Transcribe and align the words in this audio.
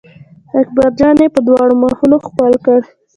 اکبر 0.59 0.89
جان 0.99 1.15
یې 1.23 1.27
په 1.35 1.39
دواړو 1.47 1.73
مخونو 1.83 2.17
ښکل 2.25 2.53
کړ. 2.65 2.79